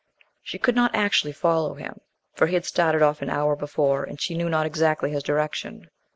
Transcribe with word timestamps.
She 0.41 0.57
could 0.57 0.73
not 0.75 0.95
actually 0.95 1.31
follow 1.31 1.75
him, 1.75 1.99
for 2.33 2.47
he 2.47 2.55
had 2.55 2.65
started 2.65 3.03
off 3.03 3.21
an 3.21 3.29
hour 3.29 3.55
before 3.55 4.03
and 4.03 4.19
she 4.19 4.33
knew 4.33 4.49
not 4.49 4.65
exactly 4.65 5.11
his 5.11 5.21
direction. 5.21 5.91